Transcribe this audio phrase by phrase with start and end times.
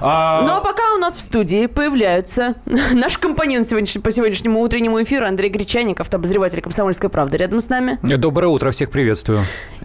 [0.00, 0.42] А...
[0.42, 2.54] Ну а пока у нас в студии появляются
[2.92, 7.36] наш компаньон сегодняшний, по сегодняшнему утреннему эфиру Андрей Гречаник, автобозреватель «Комсомольской правды».
[7.36, 7.98] Рядом с нами.
[8.02, 9.40] Доброе утро, всех приветствую.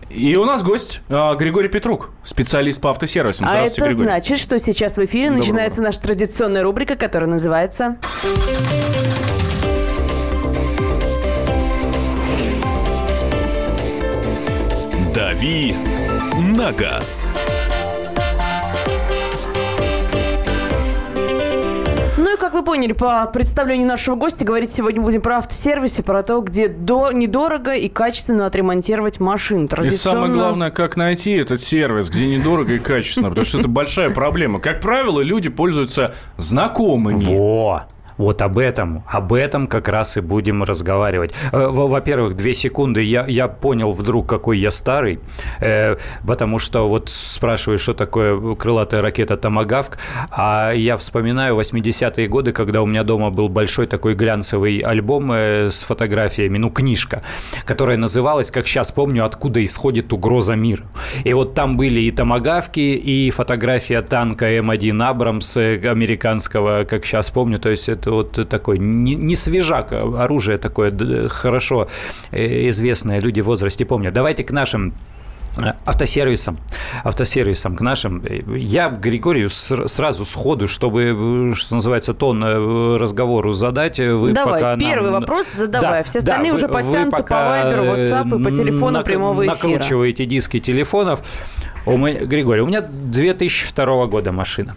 [0.09, 3.47] И у нас гость а, Григорий Петрук, специалист по автосервисам.
[3.49, 4.07] А это Григорий.
[4.07, 5.43] значит, что сейчас в эфире Доброго.
[5.43, 7.97] начинается наша традиционная рубрика, которая называется...
[15.13, 15.75] «Дави
[16.57, 17.27] на газ».
[22.33, 26.23] Ну и, как вы поняли, по представлению нашего гостя, говорить сегодня будем про автосервисы, про
[26.23, 29.67] то, где до, недорого и качественно отремонтировать машину.
[29.67, 30.17] Традиционно...
[30.17, 34.09] И самое главное, как найти этот сервис, где недорого и качественно, потому что это большая
[34.09, 34.59] проблема.
[34.59, 37.23] Как правило, люди пользуются знакомыми.
[37.23, 37.83] Во!
[38.17, 41.33] Вот об этом, об этом как раз и будем разговаривать.
[41.51, 45.19] Э, во-первых, две секунды, я, я понял вдруг, какой я старый,
[45.59, 45.95] э,
[46.25, 49.97] потому что вот спрашиваю, что такое крылатая ракета «Томагавк»,
[50.29, 55.69] а я вспоминаю 80-е годы, когда у меня дома был большой такой глянцевый альбом э,
[55.69, 57.23] с фотографиями, ну, книжка,
[57.65, 60.83] которая называлась, как сейчас помню, «Откуда исходит угроза мира».
[61.23, 67.59] И вот там были и «Томагавки», и фотография танка М1 «Абрамс» американского, как сейчас помню,
[67.59, 70.91] то есть это вот такой не, не свежак, а оружие такое
[71.29, 71.87] хорошо
[72.31, 74.13] э, известное, люди в возрасте помнят.
[74.13, 74.93] Давайте к нашим
[75.57, 76.57] э, автосервисам,
[77.03, 78.23] автосервисам к нашим.
[78.55, 82.43] Я Григорию сразу сходу, чтобы, э, что называется, тон
[82.97, 83.99] разговору задать.
[83.99, 85.21] Вы Давай, пока первый нам...
[85.21, 85.99] вопрос задавай.
[85.99, 89.69] Да, Все остальные да, уже подтянутся по Вайберу, WhatsApp и по телефону нак- прямого эфира.
[89.69, 91.23] Накручиваете диски телефонов.
[91.85, 94.75] У меня, Григорий, у меня 2002 года машина.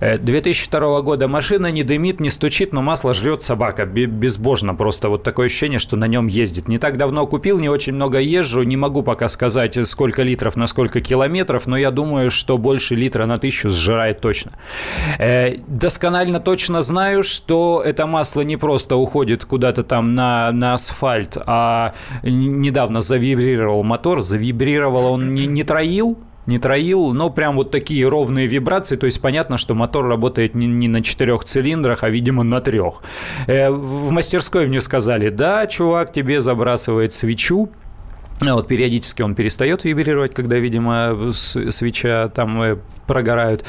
[0.00, 3.86] 2002 э, года машина не дымит, не стучит, но масло жрет собака.
[3.86, 5.08] Безбожно просто.
[5.08, 6.66] Вот такое ощущение, что на нем ездит.
[6.66, 8.62] Не так давно купил, не очень много езжу.
[8.62, 13.26] Не могу пока сказать, сколько литров на сколько километров, но я думаю, что больше литра
[13.26, 14.52] на тысячу сжирает точно.
[15.18, 21.36] Э, досконально точно знаю, что это масло не просто уходит куда-то там на, на асфальт,
[21.46, 28.06] а недавно завибрировал мотор, завибрировал, он не, не троил, не троил, но прям вот такие
[28.08, 32.42] ровные вибрации, то есть понятно, что мотор работает не, не на четырех цилиндрах, а, видимо,
[32.42, 33.02] на трех.
[33.46, 37.70] Э, в мастерской мне сказали, да, чувак, тебе забрасывает свечу,
[38.40, 43.64] вот периодически он перестает вибрировать, когда, видимо, свеча там э, прогорают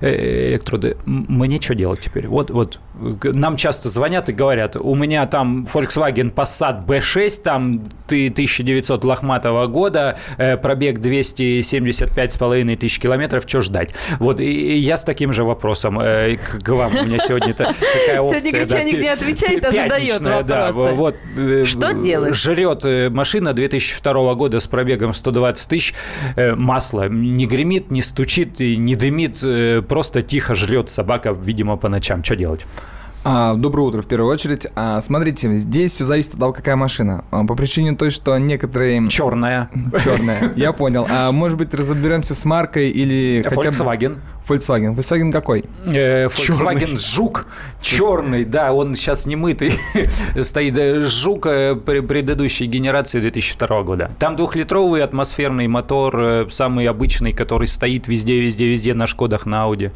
[0.00, 0.96] э, электроды.
[1.04, 2.26] Мне что делать теперь?
[2.26, 2.80] Вот, вот
[3.22, 9.66] нам часто звонят и говорят, у меня там Volkswagen Passat B6, там ты 1900 лохматого
[9.66, 13.90] года, э, пробег 275,5 тысяч километров, что ждать?
[14.18, 16.96] Вот и я с таким же вопросом э, к вам.
[16.96, 18.40] У меня сегодня такая опция.
[18.40, 21.64] Сегодня Гречаник не отвечает, а задает вопросы.
[21.66, 22.34] Что делать?
[22.34, 25.94] Жрет машина 2002 года с пробегом 120 тысяч,
[26.36, 32.22] масло не гремит, не стучит, не дымит, э, просто тихо жрет собака, видимо, по ночам.
[32.24, 32.66] Что делать?
[33.28, 34.68] А, доброе утро, в первую очередь.
[34.76, 37.24] А, смотрите, здесь все зависит от того, какая машина.
[37.32, 39.04] А, по причине той, что некоторые...
[39.08, 39.68] Черная.
[40.02, 41.08] Черная, я понял.
[41.10, 44.18] А может быть, разберемся с маркой или Volkswagen.
[44.48, 44.94] Volkswagen.
[44.94, 45.64] Volkswagen какой?
[45.86, 47.46] Э, Volkswagen Жук.
[47.80, 49.72] Черный, да, он сейчас не мытый.
[50.42, 54.10] Стоит э, Жук э, предыдущей генерации 2002 года.
[54.18, 59.90] Там двухлитровый атмосферный мотор, самый обычный, который стоит везде, везде, везде на Шкодах, на Ауди.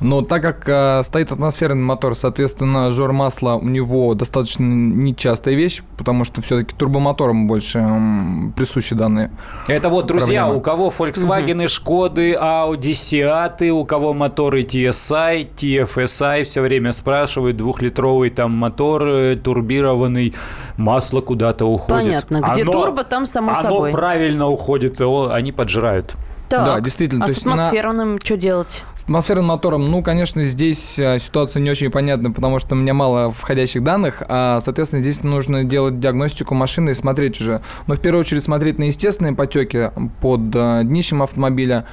[0.00, 5.82] Но так как э, стоит атмосферный мотор, соответственно, жор масла у него достаточно нечастая вещь,
[5.96, 9.32] потому что все-таки турбомоторам больше э, присущи данные.
[9.66, 10.58] Это вот, друзья, проблемы.
[10.58, 11.68] у кого Volkswagen, угу.
[11.68, 19.36] Шкоды, Audi, Seat, у кого моторы TSI, TFSI, все время спрашивают, двухлитровый там мотор, э,
[19.36, 20.34] турбированный,
[20.76, 22.28] масло куда-то уходит.
[22.28, 23.90] Понятно, где оно, турбо, там само оно собой.
[23.90, 26.14] Оно правильно уходит, они поджирают.
[26.48, 27.26] Так, да, действительно.
[27.26, 28.20] А с атмосферным на...
[28.22, 28.84] что делать?
[28.94, 32.94] С атмосферным мотором, ну, конечно, здесь э, ситуация не очень понятна, потому что у меня
[32.94, 37.60] мало входящих данных, а, соответственно, здесь нужно делать диагностику машины и смотреть уже.
[37.86, 39.90] Но в первую очередь смотреть на естественные потеки
[40.22, 41.84] под э, днищем автомобиля,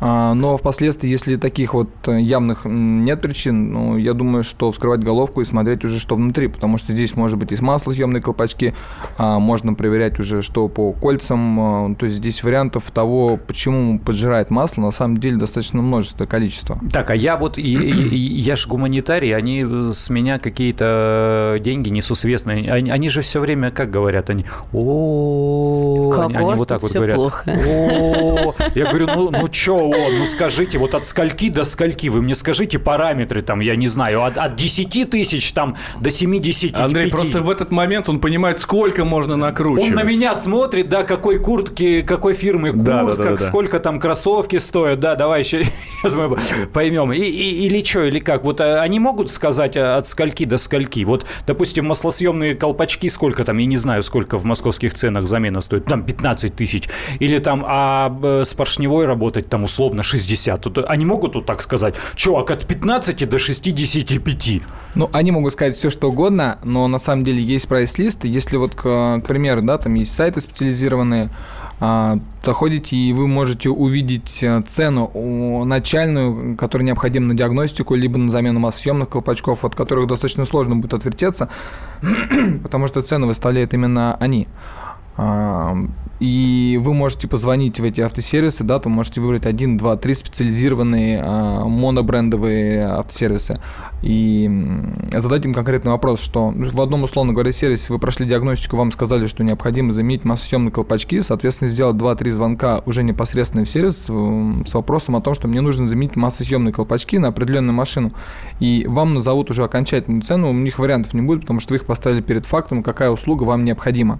[0.00, 5.40] а, но впоследствии, если таких вот явных нет причин, ну, я думаю, что вскрывать головку
[5.40, 8.74] и смотреть уже, что внутри, потому что здесь может быть и маслосъемные колпачки,
[9.18, 14.82] а, можно проверять уже, что по кольцам, то есть здесь вариантов того, почему поджирает масло,
[14.82, 16.78] на самом деле достаточно множество, количество.
[16.92, 23.08] Так, а я вот, я же гуманитарий, они с меня какие-то деньги несусветные, они, они
[23.08, 28.86] же все время, как говорят, они, о, они, они вот так вот говорят, о, я
[28.86, 32.78] говорю, ну, ну что, о, ну скажите, вот от скольки до скольки, вы мне скажите
[32.78, 37.50] параметры, там, я не знаю, от, от 10 тысяч там до 70 Андрей, просто в
[37.50, 39.90] этот момент он понимает, сколько можно накручивать.
[39.90, 43.44] Он на меня смотрит, да, какой куртки, какой фирмы куртка, да, да, да, да.
[43.44, 45.66] сколько там там кроссовки стоят, да, давай сейчас
[46.14, 46.38] мы
[46.72, 47.12] поймем.
[47.12, 48.44] И, и, или что, или как?
[48.44, 51.02] Вот а, они могут сказать а, от скольки до скольки?
[51.02, 55.86] Вот, допустим, маслосъемные колпачки, сколько там, я не знаю, сколько в московских ценах замена стоит,
[55.86, 56.88] там 15 тысяч.
[57.18, 60.60] Или там, а с поршневой работать там условно 60.
[60.60, 64.62] Тут, они могут вот так сказать, чувак, от 15 до 65.
[64.94, 68.24] Ну, они могут сказать все, что угодно, но на самом деле есть прайс-лист.
[68.24, 71.30] Если вот, к, к примеру, да, там есть сайты специализированные,
[71.80, 78.60] заходите и вы можете увидеть э, цену начальную, которая необходима на диагностику, либо на замену
[78.60, 81.48] массосъемных колпачков, от которых достаточно сложно будет отвертеться,
[82.62, 84.46] потому что цену выставляют именно они.
[86.20, 91.22] И вы можете позвонить в эти автосервисы, да, вы можете выбрать один, два, три специализированные
[91.24, 93.58] а, монобрендовые автосервисы
[94.02, 94.50] и
[95.14, 99.26] задать им конкретный вопрос, что в одном, условно говоря, сервисе вы прошли диагностику, вам сказали,
[99.26, 105.16] что необходимо заменить массосъемные колпачки, соответственно, сделать 2-3 звонка уже непосредственно в сервис с вопросом
[105.16, 108.12] о том, что мне нужно заменить массосъемные колпачки на определенную машину.
[108.58, 111.86] И вам назовут уже окончательную цену, у них вариантов не будет, потому что вы их
[111.86, 114.18] поставили перед фактом, какая услуга вам необходима.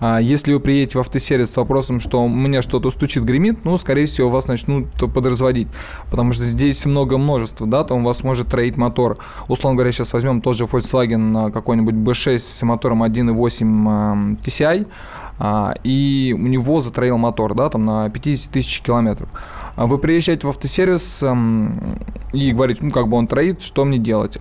[0.00, 4.06] А если вы приедете в автосервис с вопросом, что мне что-то стучит, гремит, ну, скорее
[4.06, 5.68] всего, вас начнут подразводить,
[6.10, 9.18] потому что здесь много множества, да, там у вас может троить мотор,
[9.48, 14.86] условно говоря, сейчас возьмем тот же Volkswagen какой-нибудь B6 с мотором 1.8 TCI,
[15.38, 19.28] а, и у него затроил мотор, да, там на 50 тысяч километров.
[19.76, 21.22] А вы приезжаете в автосервис
[22.32, 24.38] и говорите, ну, как бы он троит, что мне делать?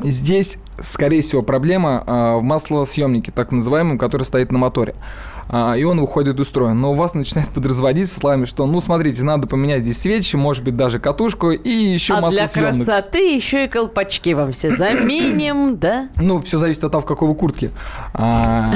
[0.00, 4.94] Здесь, скорее всего, проблема в маслосъемнике, так называемом, который стоит на моторе.
[4.94, 6.72] а, и он выходит из строя.
[6.72, 10.76] Но у вас начинает подразводить словами, что, ну, смотрите, надо поменять здесь свечи, может быть,
[10.76, 16.08] даже катушку и еще а масло для красоты еще и колпачки вам все заменим, да?
[16.16, 17.70] Ну, все зависит от того, в какой вы куртке.
[18.14, 18.72] А,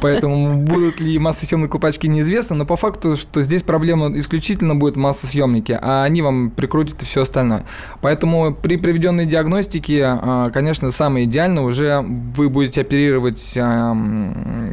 [0.00, 4.98] поэтому будут ли массосъемные колпачки неизвестно, но по факту, что здесь проблема исключительно будет в
[4.98, 7.64] массосъемнике, а они вам прикрутят и все остальное.
[8.00, 13.40] Поэтому при приведенной диагностике, а, конечно, самое идеальное уже вы будете оперировать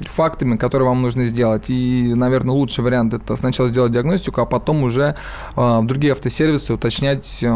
[0.07, 1.69] фактами фактами, которые вам нужно сделать.
[1.69, 5.15] И, наверное, лучший вариант это сначала сделать диагностику, а потом уже
[5.55, 7.47] э, в другие автосервисы уточнять э,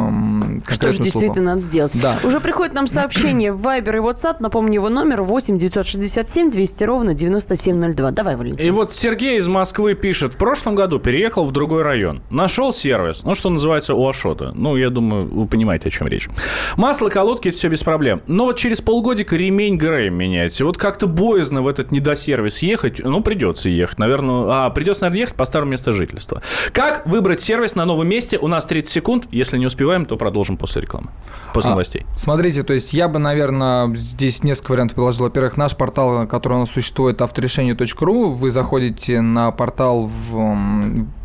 [0.67, 1.91] Что же действительно надо делать.
[2.01, 2.17] Да.
[2.23, 4.37] Уже приходит нам сообщение в Viber и WhatsApp.
[4.39, 8.11] Напомню, его номер 8 967 200 ровно 9702.
[8.11, 8.65] Давай, Валентин.
[8.65, 10.33] И вот Сергей из Москвы пишет.
[10.33, 12.21] В прошлом году переехал в другой район.
[12.31, 14.53] Нашел сервис, ну, что называется, у Ашота.
[14.55, 16.29] Ну, я думаю, вы понимаете, о чем речь.
[16.77, 18.21] Масло, колодки, все без проблем.
[18.27, 20.65] Но вот через полгодика ремень ГРМ меняется.
[20.65, 24.65] Вот как-то боязно в этот недосервис ехать ну, придется ехать, наверное.
[24.65, 26.41] А, придется, наверное, ехать по старому месту жительства.
[26.73, 28.37] Как выбрать сервис на новом месте?
[28.37, 29.27] У нас 30 секунд.
[29.31, 31.09] Если не успеваем, то продолжим после рекламы.
[31.53, 32.05] После а, новостей.
[32.15, 35.25] Смотрите, то есть я бы, наверное, здесь несколько вариантов предложил.
[35.25, 38.31] Во-первых, наш портал, который у нас существует, авторешение.ру.
[38.31, 40.09] Вы заходите на портал,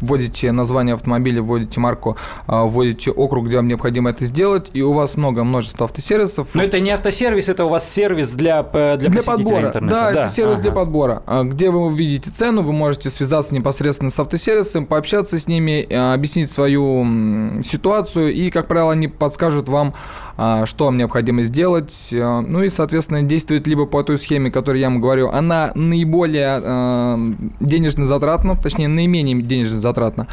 [0.00, 2.16] вводите название автомобиля, вводите марку,
[2.46, 6.48] а, вводите округ, где вам необходимо это сделать, и у вас много множество автосервисов.
[6.54, 9.66] Но это не автосервис, это у вас сервис для, для, для подбора.
[9.68, 9.96] Интернета.
[9.96, 10.62] Да, да, это сервис ага.
[10.62, 11.22] для подбора.
[11.36, 16.14] А, где вы увидите цену, вы можете связаться непосредственно с автосервисом, пообщаться с ними, э,
[16.14, 19.94] объяснить свою ситуацию, и, как правило, они подскажут вам,
[20.36, 22.08] а, что вам необходимо сделать.
[22.12, 26.60] Э, ну и, соответственно, действует либо по той схеме, которую я вам говорю, она наиболее
[26.62, 27.16] э,
[27.60, 30.26] денежно затратна, точнее, наименее денежно затратна.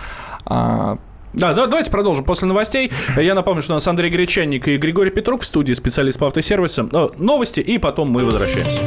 [0.46, 0.98] А,
[1.34, 2.92] да, да, давайте продолжим после новостей.
[3.18, 6.90] Я напомню, что у нас Андрей Гречанник и Григорий Петрук в студии, специалист по автосервисам.
[7.18, 8.82] Новости, и потом мы возвращаемся.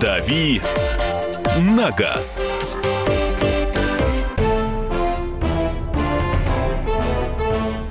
[0.00, 0.60] «Дави
[1.58, 2.44] на газ».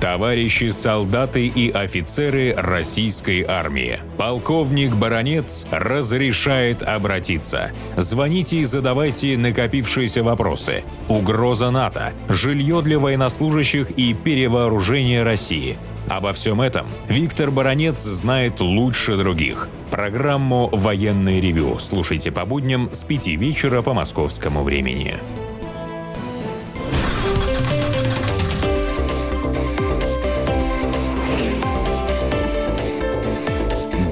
[0.00, 3.98] Товарищи солдаты и офицеры российской армии.
[4.16, 7.72] Полковник Баронец разрешает обратиться.
[7.96, 10.84] Звоните и задавайте накопившиеся вопросы.
[11.08, 15.76] Угроза НАТО, жилье для военнослужащих и перевооружение России–
[16.08, 19.68] Обо всем этом Виктор Баранец знает лучше других.
[19.90, 25.16] Программу «Военный ревю» слушайте по будням с 5 вечера по московскому времени.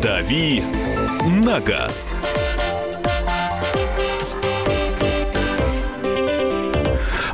[0.02, 0.62] «Дави
[1.24, 2.14] на газ».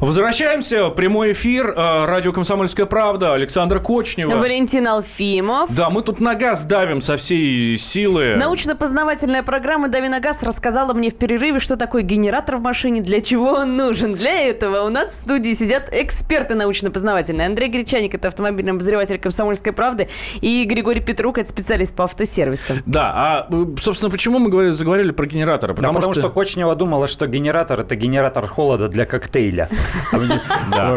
[0.01, 0.89] Возвращаемся.
[0.89, 1.75] Прямой эфир.
[1.77, 3.35] э, Радио «Комсомольская правда».
[3.35, 4.31] Александр Кочнева.
[4.31, 5.69] Валентин Алфимов.
[5.75, 8.35] Да, мы тут на газ давим со всей силы.
[8.37, 13.21] Научно-познавательная программа «Дави на газ» рассказала мне в перерыве, что такое генератор в машине, для
[13.21, 14.15] чего он нужен.
[14.15, 17.47] Для этого у нас в студии сидят эксперты научно-познавательные.
[17.47, 20.09] Андрей Гречаник– это автомобильный обозреватель «Комсомольской правды»,
[20.41, 22.79] и Григорий Петрук– это специалист по автосервисам.
[22.87, 25.75] Да, а, э, собственно, почему мы говорили, заговорили про генераторы?
[25.75, 29.69] Да, потому что Кочнева думала, что генератор это генератор холода для коктейля.
[30.13, 30.95] А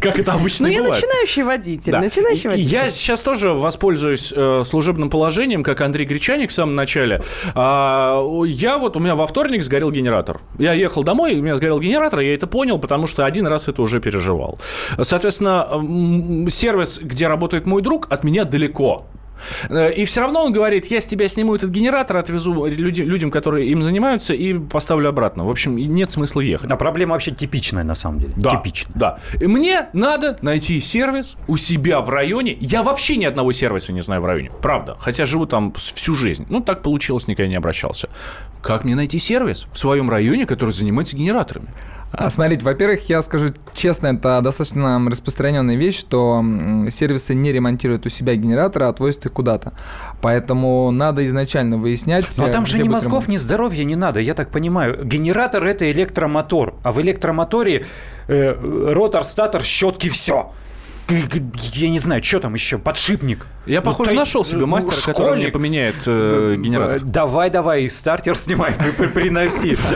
[0.00, 1.02] Как это обычно Ну, я бывает.
[1.02, 2.00] начинающий водитель, Да.
[2.00, 2.68] начинающий водитель.
[2.70, 7.22] Я сейчас тоже воспользуюсь э, служебным положением, как Андрей Гречаник в самом начале.
[7.54, 10.40] А, я вот, у меня во вторник сгорел генератор.
[10.58, 13.80] Я ехал домой, у меня сгорел генератор, я это понял, потому что один раз это
[13.80, 14.58] уже переживал.
[15.00, 15.68] Соответственно,
[16.50, 19.06] сервис, где работает мой друг, от меня далеко.
[19.68, 23.30] Э, И все равно он говорит, я с тебя сниму этот генератор, отвезу люди- людям,
[23.30, 25.44] которые им занимаются, и поставлю обратно.
[25.44, 26.70] В общем, нет смысла ехать.
[26.70, 28.32] А проблема вообще типичная на самом деле.
[28.36, 28.92] Да, Типичная.
[28.94, 29.18] Да.
[29.40, 32.56] И мне надо найти сервис у себя в районе.
[32.60, 34.50] Я вообще ни одного сервиса не знаю в районе.
[34.60, 34.96] Правда.
[34.98, 36.46] Хотя живу там всю жизнь.
[36.48, 38.08] Ну, так получилось, никогда не обращался.
[38.62, 41.68] Как мне найти сервис в своем районе, который занимается генераторами?
[42.12, 46.44] А, Смотрите, во-первых, я скажу честно, это достаточно распространенная вещь, что
[46.90, 49.72] сервисы не ремонтируют у себя генераторы, а отвозят их куда-то.
[50.20, 52.26] Поэтому надо изначально выяснять.
[52.36, 53.28] Но э, там же где ни мозгов, ремонт.
[53.28, 55.04] ни здоровья не надо, я так понимаю.
[55.04, 57.86] Генератор это электромотор, а в электромоторе
[58.28, 60.52] э, ротор, статор, щетки, все.
[61.72, 63.46] Я не знаю, что там еще, подшипник.
[63.66, 65.52] Я, Ну, похоже, то есть, нашел себе ну, мастера, который мне школьник.
[65.52, 66.96] поменяет э, генератор.
[66.96, 69.76] Э, Давай, давай, и стартер снимай, при- при- приноси.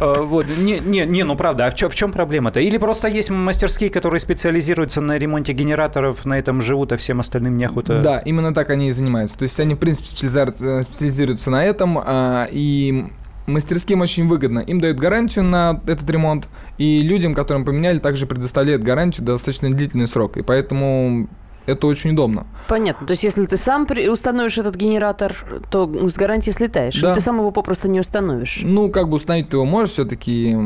[0.00, 2.60] Э, Вот, не, не, не, ну правда, а в чем, в чем проблема-то?
[2.60, 7.56] Или просто есть мастерские, которые специализируются на ремонте генераторов, на этом живут, а всем остальным
[7.56, 8.00] неохота?
[8.02, 9.38] Да, именно так они и занимаются.
[9.38, 13.06] То есть они, в принципе, специализируются, специализируются на этом, а, и
[13.48, 14.60] мастерским очень выгодно.
[14.60, 20.06] Им дают гарантию на этот ремонт, и людям, которым поменяли, также предоставляют гарантию достаточно длительный
[20.06, 20.36] срок.
[20.36, 21.28] И поэтому
[21.68, 22.46] это очень удобно.
[22.68, 23.06] Понятно.
[23.06, 25.34] То есть, если ты сам при- установишь этот генератор,
[25.70, 27.00] то с гарантией слетаешь.
[27.00, 27.08] Да.
[27.08, 28.60] Или ты сам его попросту не установишь.
[28.62, 30.56] Ну, как бы установить ты его можешь все-таки.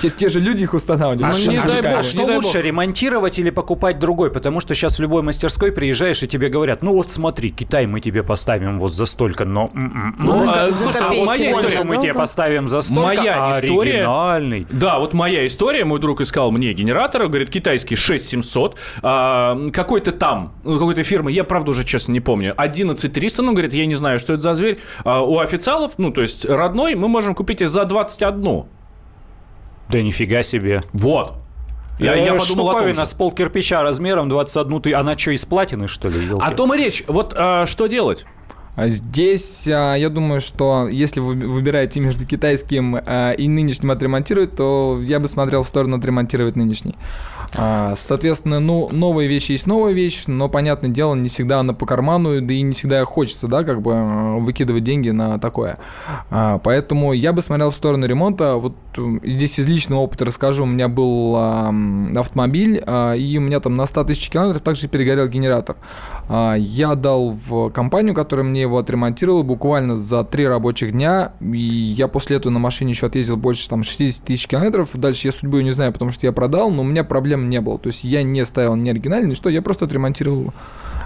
[0.00, 1.36] Те, те же люди их А, устанавливают.
[1.36, 2.64] Ну, ш- не а дай бог, а не что дай лучше, бог.
[2.64, 4.30] ремонтировать или покупать другой?
[4.30, 8.00] Потому что сейчас в любой мастерской приезжаешь, и тебе говорят, ну вот смотри, Китай мы
[8.00, 9.68] тебе поставим вот за столько, но...
[9.74, 11.66] м-м, Ну, За- а, за слушай, а копейки моя можно.
[11.68, 11.84] история...
[11.84, 14.66] мы тебе поставим за столько, Моя а история- оригинальный.
[14.70, 15.84] Да, вот моя история.
[15.84, 21.44] Мой друг искал мне генератор, говорит, китайский 6700, а, какой-то там, ну, какой-то фирмы, я
[21.44, 24.78] правда уже честно не помню, 11300, ну, говорит, я не знаю, что это за зверь.
[25.04, 28.64] А, у официалов, ну, то есть родной, мы можем купить и за 21.
[29.88, 30.82] Да нифига себе.
[30.92, 31.34] Вот.
[31.98, 35.88] Я, я Э, том Штуковина с пол кирпича размером 21 ты, она что, из платины,
[35.88, 36.26] что ли?
[36.26, 36.44] елки?
[36.44, 37.04] О том и речь.
[37.06, 38.24] Вот а, что делать?
[38.74, 44.56] А Здесь а, я думаю, что если вы выбираете между китайским а, и нынешним отремонтировать,
[44.56, 46.94] то я бы смотрел в сторону отремонтировать нынешний.
[47.96, 52.40] Соответственно, ну, новые вещи есть новая вещь, но, понятное дело, не всегда она по карману,
[52.40, 55.76] да и не всегда хочется, да, как бы выкидывать деньги на такое.
[56.30, 58.56] Поэтому я бы смотрел в сторону ремонта.
[58.56, 58.74] Вот
[59.22, 60.62] здесь из личного опыта расскажу.
[60.62, 61.36] У меня был
[62.16, 65.76] автомобиль, и у меня там на 100 тысяч километров также перегорел генератор.
[66.56, 71.32] Я дал в компанию, которая мне его отремонтировала, буквально за три рабочих дня.
[71.40, 74.90] И я после этого на машине еще отъездил больше там 60 тысяч километров.
[74.94, 77.78] Дальше я судьбу не знаю, потому что я продал, но у меня проблем не было.
[77.78, 80.52] То есть я не ставил ни оригинальный, что, я просто отремонтировал.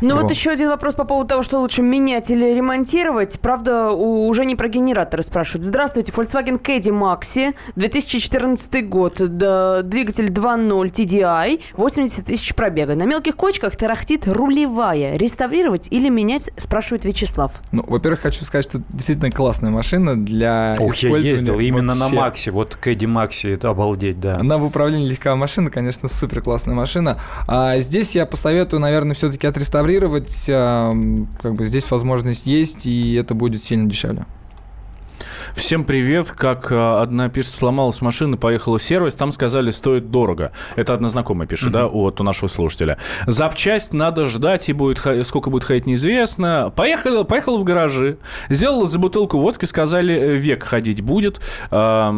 [0.00, 3.38] Ну вот еще один вопрос по поводу того, что лучше менять или ремонтировать.
[3.40, 5.64] Правда, у- уже не про генераторы спрашивают.
[5.64, 12.94] Здравствуйте, Volkswagen Caddy Maxi, 2014 год, да, двигатель 2.0 TDI, 80 тысяч пробега.
[12.94, 15.16] На мелких кочках тарахтит рулевая.
[15.16, 17.52] Реставрировать или менять, спрашивает Вячеслав.
[17.72, 22.08] Ну, во-первых, хочу сказать, что это действительно классная машина для Ух, я ездил именно на.
[22.08, 24.36] Максе, вот Кэдди Макси, это обалдеть, да.
[24.38, 27.18] Она в управлении легкая машина, конечно, супер классная машина.
[27.46, 29.85] А здесь я посоветую, наверное, все-таки отреставрировать.
[30.48, 30.94] А,
[31.40, 34.26] Как бы здесь возможность есть, и это будет сильно дешевле.
[35.54, 36.30] Всем привет.
[36.30, 40.52] Как а, одна пишет, сломалась машина, поехала в сервис, там сказали, стоит дорого.
[40.74, 42.98] Это одна знакомая пишет, да, вот у нашего слушателя.
[43.26, 46.72] Запчасть надо ждать, и будет, сколько будет ходить, неизвестно.
[46.74, 51.40] Поехала, поехала в гаражи, сделала за бутылку водки, сказали, э, век ходить будет.
[51.70, 52.12] А,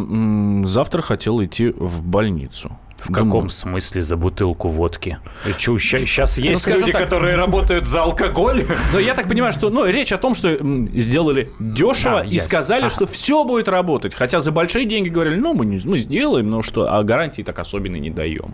[0.63, 2.77] завтра хотел идти в больницу.
[2.99, 5.17] В каком смысле за бутылку водки?
[5.57, 7.03] Сейчас есть Ну, люди, так.
[7.03, 8.65] которые работают за алкоголь?
[8.93, 10.57] Но я так понимаю, что ну, речь о том, что
[10.95, 12.45] сделали дешево А, и ясно.
[12.49, 12.89] сказали, Ага.
[12.89, 14.13] что все будет работать.
[14.13, 17.57] Хотя за большие деньги говорили, ну, мы, не, мы сделаем, но что, а гарантии так
[17.59, 18.53] особенно не даем.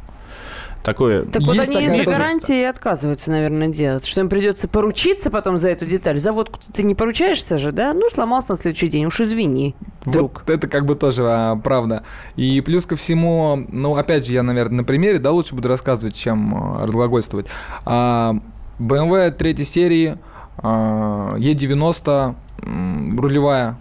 [0.86, 1.26] Такое...
[1.26, 4.06] Так вот они из-за гарантии и отказываются, наверное, делать.
[4.06, 6.20] Что им придется поручиться потом за эту деталь.
[6.20, 7.92] Заводку ты не поручаешься же, да?
[7.96, 9.76] Ну, сломался на следующий день, уж извини,
[10.06, 10.44] друг.
[10.46, 12.04] Вот это как бы тоже а, правда.
[12.36, 16.16] И плюс ко всему, ну, опять же, я, наверное, на примере, да, лучше буду рассказывать,
[16.16, 17.48] чем а, разглагольствовать.
[17.84, 18.36] А,
[18.78, 20.20] BMW третьей серии,
[20.60, 23.80] а, E90 м, рулевая,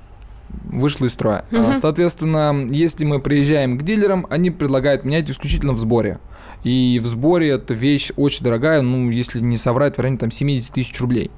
[0.65, 1.45] вышла из строя.
[1.53, 6.19] А, Соответственно, если мы приезжаем к дилерам, они предлагают менять исключительно в сборе.
[6.65, 10.73] И в сборе эта вещь очень дорогая, ну, если не соврать, в районе там 70
[10.73, 11.31] тысяч рублей.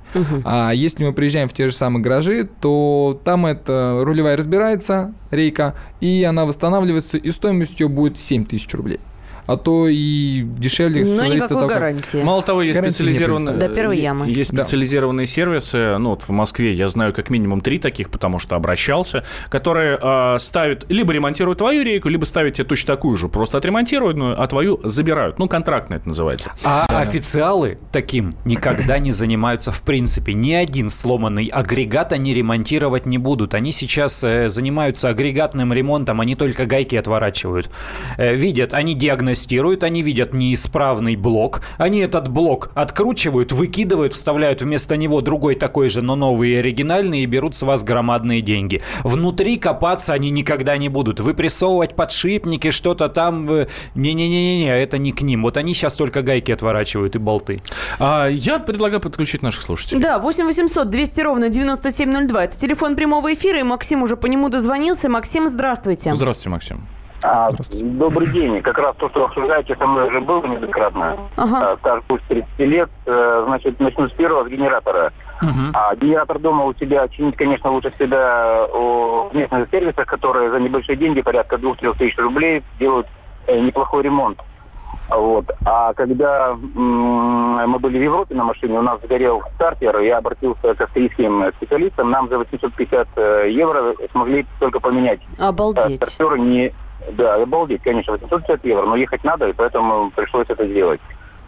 [0.45, 5.75] А если мы приезжаем в те же самые гаражи, то там эта рулевая разбирается, рейка,
[6.00, 9.00] и она восстанавливается, и стоимость ее будет 7 тысяч рублей.
[9.47, 11.05] А то и дешевле.
[11.05, 12.23] Но никакой как- гарантии.
[12.23, 13.57] Мало того, есть Гарантии специализированные...
[13.57, 14.29] До первой ямы.
[14.29, 14.65] Есть Да.
[14.65, 19.25] специализированные сервисы, ну вот в Москве я знаю как минимум три таких, потому что обращался,
[19.49, 24.17] которые э, ставят, либо ремонтируют твою рейку, либо ставят тебе точно такую же, просто отремонтируют,
[24.17, 25.38] ну, а твою забирают.
[25.38, 26.53] Ну, контрактно это называется.
[26.65, 30.35] А официалы таким никогда не занимаются в принципе.
[30.35, 33.55] Ни один сломанный агрегат они ремонтировать не будут.
[33.55, 37.71] Они сейчас э, занимаются агрегатным ремонтом, они только гайки отворачивают.
[38.19, 39.36] Э, видят, они диагностируют,
[39.83, 46.02] они видят неисправный блок, они этот блок откручивают, выкидывают, вставляют вместо него другой такой же,
[46.02, 48.83] но новый и оригинальный, и берут с вас громадные деньги.
[49.05, 51.21] Внутри копаться они никогда не будут.
[51.21, 53.50] Выпрессовывать подшипники, что-то там...
[53.50, 55.43] э, Не-не-не-не, это не к ним.
[55.43, 57.62] Вот они сейчас только гайки отворачивают и болты.
[57.99, 60.00] А я предлагаю подключить наших слушателей.
[60.00, 62.45] Да, 8 800 200 ровно 9702.
[62.45, 65.09] Это телефон прямого эфира, и Максим уже по нему дозвонился.
[65.09, 66.12] Максим, здравствуйте.
[66.14, 66.87] Здравствуйте, Максим.
[67.23, 68.61] А, добрый день.
[68.62, 71.16] Как раз то, что обсуждаете, со мной уже было неоднократно.
[71.37, 71.73] Ага.
[71.73, 72.90] А, Стаж пусть 30 лет.
[73.06, 75.12] Э, Значит, начну с первого, с генератора.
[75.75, 80.96] А генератор дома у себя чинить, конечно, лучше всегда в местных сервисах, которые за небольшие
[80.96, 83.06] деньги, порядка 2-3 тысяч рублей, делают
[83.46, 84.38] э, неплохой ремонт.
[85.11, 85.44] Вот.
[85.64, 90.75] А когда м, мы были в Европе на машине, у нас сгорел стартер, я обратился
[90.75, 95.96] к австрийским специалистам, нам за 850 э, евро смогли только поменять Обалдеть.
[96.02, 96.73] Стартеры не...
[97.12, 101.00] Да, обалдеть, конечно, 850 евро, но ехать надо, и поэтому пришлось это сделать.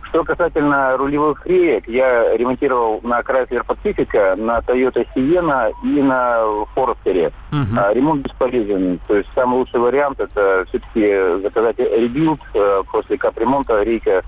[0.09, 6.39] Что касательно рулевых реек, я ремонтировал на Chrysler Pacifica, на Toyota Sienna и на
[6.75, 7.33] Forester.
[7.51, 7.79] Мгм.
[7.79, 9.01] А, ремонт бесполезен.
[9.07, 14.23] То есть самый лучший вариант это все-таки заказать rebuild э, после капремонта рейка.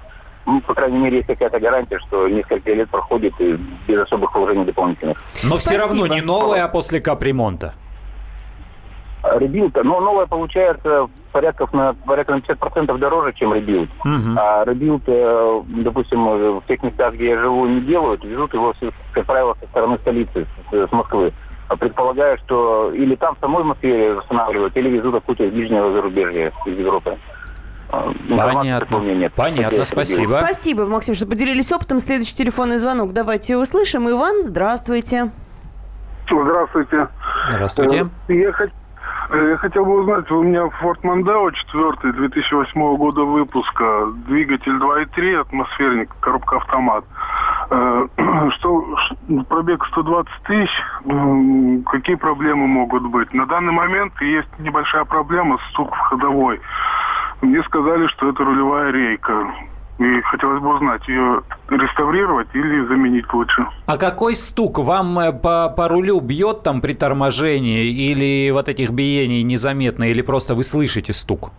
[0.45, 4.65] Ну, по крайней мере, есть какая-то гарантия, что несколько лет проходит и без особых вложений
[4.67, 5.23] дополнительных.
[5.43, 5.83] Но все Спасибо.
[5.83, 7.75] равно не новое, а после капремонта.
[9.23, 13.91] Rebuild, но новое получается порядка на, порядка на 50% дороже, чем rebuild.
[14.05, 14.39] Мгм.
[14.39, 15.03] А rebuild,
[15.83, 18.75] допустим, э, в тех местах, где я живу, не делают, везут его,
[19.13, 21.33] как правило, со стороны столицы, с, Москвы.
[21.69, 26.53] А Предполагаю, что или там в самой Москве восстанавливают, или везут откуда-то из ближнего зарубежья,
[26.67, 27.17] из Европы.
[27.91, 28.97] А, Понятно.
[28.99, 29.33] нет.
[29.35, 30.39] Понятно, спасибо.
[30.39, 31.99] Спасибо, Максим, что поделились опытом.
[31.99, 33.13] Следующий телефонный звонок.
[33.13, 34.09] Давайте услышим.
[34.09, 35.31] Иван, здравствуйте.
[36.29, 37.09] Здравствуйте.
[37.51, 38.07] Здравствуйте.
[38.29, 38.69] Э, Я, э,
[39.33, 46.11] я хотел бы узнать, у меня Ford Mondeo 4 2008 года выпуска, двигатель 2.3, атмосферник,
[46.21, 47.05] коробка автомат.
[47.71, 48.07] Э,
[48.59, 48.85] Что,
[49.49, 50.71] пробег 120 тысяч,
[51.87, 53.33] какие проблемы могут быть?
[53.33, 56.61] На данный момент есть небольшая проблема, стук в ходовой.
[57.43, 59.53] Мне сказали, что это рулевая рейка.
[60.01, 63.67] И хотелось бы узнать, ее реставрировать или заменить лучше.
[63.85, 64.79] А какой стук?
[64.79, 70.23] Вам э, по, по рулю бьет там при торможении или вот этих биений незаметно, или
[70.23, 71.51] просто вы слышите стук?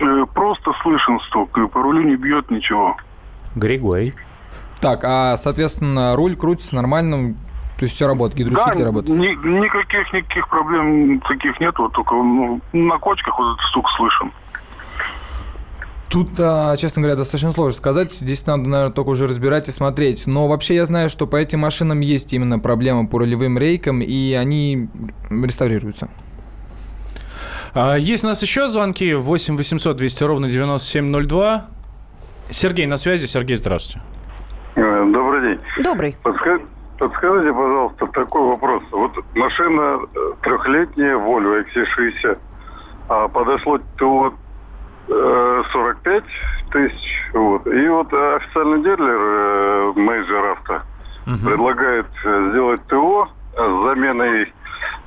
[0.00, 2.96] Э, Просто слышен стук, и по рулю не бьет ничего.
[3.54, 4.14] Григорий.
[4.80, 7.34] Так, а, соответственно, руль крутится нормально,
[7.78, 9.18] то есть все работает, гидроусилитель Да, работает.
[9.18, 14.32] ни- никаких никаких проблем таких нет, вот только ну, на кочках вот этот стук слышен.
[16.08, 18.12] Тут, а, честно говоря, достаточно сложно сказать.
[18.12, 20.26] Здесь надо, наверное, только уже разбирать и смотреть.
[20.26, 24.32] Но вообще я знаю, что по этим машинам есть именно проблема по рулевым рейкам, и
[24.34, 24.88] они
[25.30, 26.08] реставрируются.
[27.74, 31.66] А, есть у нас еще звонки 8 800 200 ровно 9702.
[32.50, 33.26] Сергей на связи.
[33.26, 34.00] Сергей, здравствуйте.
[34.76, 35.84] Э, Добрый день.
[35.84, 36.16] Добрый.
[36.98, 38.82] Подскажите, пожалуйста, такой вопрос.
[38.90, 42.38] Вот машина э, трехлетняя, Volvo XC60,
[43.08, 44.30] а подошло ТО э,
[45.08, 46.24] 45
[46.72, 47.66] тысяч, вот.
[47.66, 50.82] И вот э, официальный дилер, э, Major Авто,
[51.44, 54.52] предлагает э, сделать ТО с заменой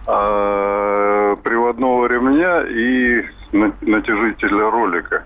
[0.07, 5.23] э, приводного ремня и на- натяжителя ролика.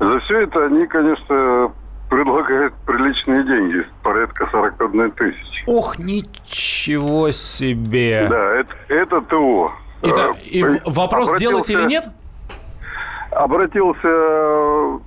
[0.00, 1.72] За все это они, конечно,
[2.10, 5.64] предлагают приличные деньги, порядка 41 тысячи.
[5.66, 8.26] Ох, ничего себе.
[8.28, 9.72] Да, это, это ТО.
[10.02, 12.04] И, та- Э, и вопрос, делать или обратился- нет?
[13.34, 14.08] Обратился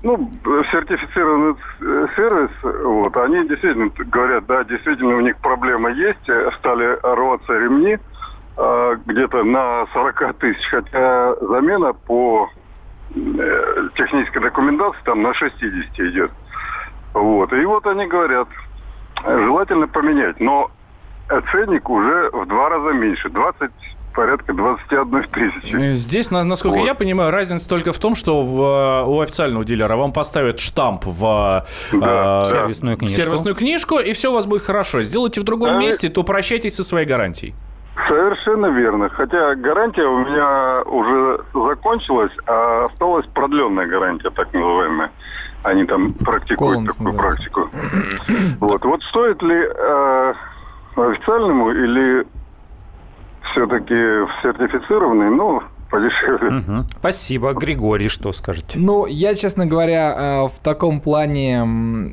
[0.04, 1.56] ну, в сертифицированный
[2.16, 7.98] сервис, вот, они действительно говорят, да, действительно у них проблема есть, стали рваться ремни
[8.58, 12.50] э, где-то на 40 тысяч, хотя замена по
[13.16, 16.32] э, технической документации там на 60 идет.
[17.14, 18.50] Вот, и вот они говорят,
[19.26, 20.70] желательно поменять, но
[21.52, 23.72] ценник уже в два раза меньше, 20
[24.18, 25.76] порядка 21 тысячи.
[25.76, 26.86] Э, здесь, насколько вот.
[26.86, 31.06] я понимаю, разница только в том, что в, э, у официального дилера вам поставят штамп
[31.06, 33.16] в да, э, сервисную, книжку.
[33.16, 35.02] сервисную книжку, и все у вас будет хорошо.
[35.02, 37.54] Сделайте в другом а месте, то прощайтесь со своей гарантией.
[38.08, 39.10] Совершенно верно.
[39.10, 45.12] Хотя гарантия у меня уже закончилась, а осталась продленная гарантия, так называемая.
[45.62, 47.50] Они там практикуют Колонс такую называется.
[47.52, 47.70] практику.
[48.62, 48.84] Вот.
[48.84, 50.34] Вот стоит ли э,
[50.96, 52.26] официальному или
[53.52, 53.96] все-таки
[54.42, 56.60] сертифицированный, ну, подешевле.
[56.60, 56.86] Угу.
[57.00, 57.54] Спасибо.
[57.54, 58.78] Григорий, что скажете?
[58.80, 61.64] Ну, я, честно говоря, э, в таком плане...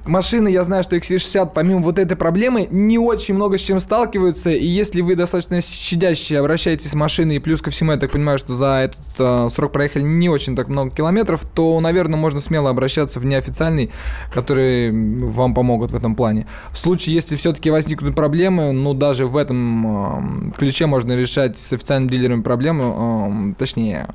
[0.06, 4.50] Машины, я знаю, что X60, помимо вот этой проблемы, не очень много с чем сталкиваются.
[4.50, 8.38] И если вы достаточно щадяще обращаетесь с машиной, и плюс ко всему, я так понимаю,
[8.38, 12.70] что за этот э, срок проехали не очень так много километров, то, наверное, можно смело
[12.70, 13.90] обращаться в неофициальный,
[14.32, 16.46] которые вам помогут в этом плане.
[16.70, 21.72] В случае, если все-таки возникнут проблемы, ну, даже в этом э, ключе можно решать с
[21.72, 24.09] официальным дилером проблему, э, точнее,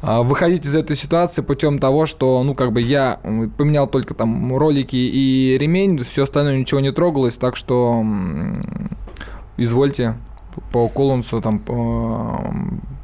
[0.00, 3.18] а, выходить из этой ситуации путем того, что, ну, как бы я
[3.58, 8.04] поменял только там ролики и ремень, все остальное ничего не трогалось, так что
[9.56, 10.14] извольте
[10.72, 11.60] по Колонсу там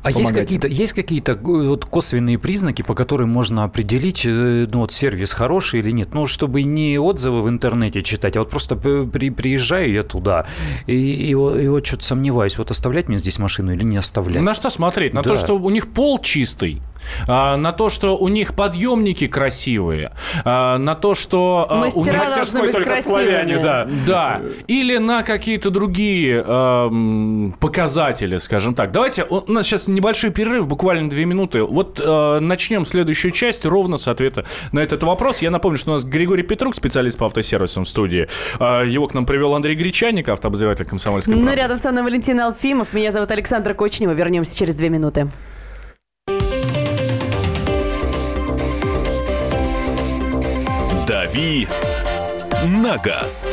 [0.06, 4.92] а есть какие-то, есть какие-то вот косвенные признаки, по которым можно определить, э, ну вот
[4.92, 6.14] сервис хороший или нет?
[6.14, 10.46] Ну, чтобы не отзывы в интернете читать, а вот просто при, приезжаю я туда
[10.86, 14.42] и, и, и вот что-то сомневаюсь, вот оставлять мне здесь машину или не оставлять?
[14.42, 15.12] На что смотреть?
[15.12, 15.30] На да.
[15.30, 16.80] то, что у них пол чистый,
[17.26, 20.12] а, на то, что у них подъемники красивые,
[20.44, 23.24] а, на то, что а, Мастера у них мастерской только красивыми.
[23.24, 23.88] славяне, да.
[24.06, 24.40] Да.
[24.68, 26.90] Или на какие-то другие а,
[27.58, 28.92] показатели, скажем так.
[28.92, 31.62] Давайте, у нас сейчас небольшой перерыв, буквально две минуты.
[31.62, 35.42] Вот э, начнем следующую часть ровно с ответа на этот вопрос.
[35.42, 38.28] Я напомню, что у нас Григорий Петрук, специалист по автосервисам в студии.
[38.60, 41.50] Э, его к нам привел Андрей Гречаник, автообозреватель комсомольской правды.
[41.50, 42.92] Ну, рядом со мной Валентин Алфимов.
[42.92, 44.12] Меня зовут Александра Кочнева.
[44.12, 45.28] Вернемся через две минуты.
[51.06, 51.68] «Дави
[52.64, 53.52] на газ».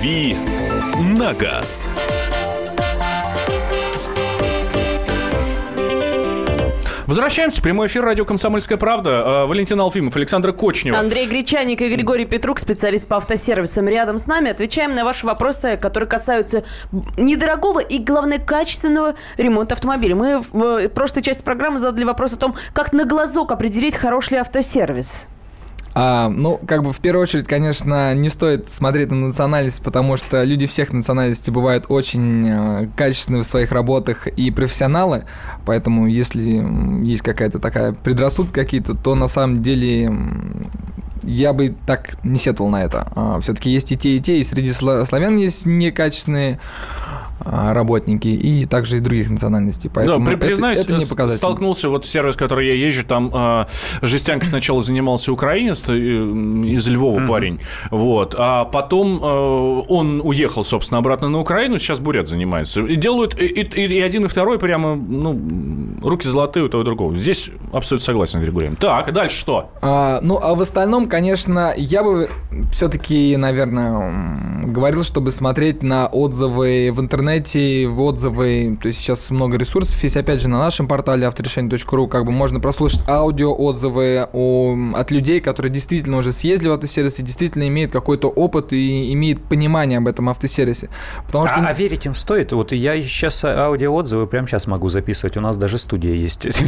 [0.00, 0.34] «Дави
[0.98, 1.86] на газ».
[7.06, 7.60] Возвращаемся.
[7.60, 9.10] Прямой эфир радио «Комсомольская правда».
[9.10, 10.96] Э, Валентин Алфимов, Александр Кочнев.
[10.96, 14.50] Андрей Гречаник и Григорий Петрук, специалист по автосервисам, рядом с нами.
[14.50, 16.64] Отвечаем на ваши вопросы, которые касаются
[17.18, 20.16] недорогого и, главное, качественного ремонта автомобиля.
[20.16, 24.38] Мы в прошлой части программы задали вопрос о том, как на глазок определить, хороший ли
[24.38, 25.28] автосервис.
[25.92, 30.44] А, ну, как бы в первую очередь, конечно, не стоит смотреть на национальность, потому что
[30.44, 35.24] люди всех национальностей бывают очень э, качественные в своих работах и профессионалы,
[35.66, 36.64] поэтому если
[37.04, 40.12] есть какая-то такая предрассудка какие-то, то на самом деле
[41.22, 43.08] я бы так не сетовал на это.
[43.14, 46.58] А, все-таки есть и те, и те, и среди славян есть некачественные
[47.42, 49.90] а, работники и также и других национальностей.
[49.92, 51.38] Поэтому да, признаюсь, это, это не показатель.
[51.38, 53.64] столкнулся вот в сервис, который я езжу, там э,
[54.02, 57.26] жестянка сначала занимался украинец, э, из Львова mm-hmm.
[57.26, 62.82] парень, вот, а потом э, он уехал, собственно, обратно на Украину, сейчас бурят занимается.
[62.82, 65.40] И делают и, и, и один, и второй прямо, ну,
[66.02, 67.16] руки золотые у того и другого.
[67.16, 68.70] Здесь абсолютно согласен, Григорий.
[68.78, 69.70] Так, дальше что?
[69.80, 72.30] А, ну, а в остальном, конечно, я бы
[72.72, 79.58] все-таки, наверное, говорил, чтобы смотреть на отзывы в интернете в отзывы, то есть сейчас много
[79.58, 84.76] ресурсов есть, опять же, на нашем портале авторешение.ру, как бы можно прослушать аудио отзывы о,
[84.94, 89.42] от людей, которые действительно уже съездили в автосервис и действительно имеют какой-то опыт и имеют
[89.42, 90.88] понимание об этом автосервисе.
[91.26, 91.56] Потому что...
[91.56, 92.52] а, а верить им стоит?
[92.52, 96.46] Вот я сейчас аудиоотзывы прямо сейчас могу записывать, у нас даже студия есть.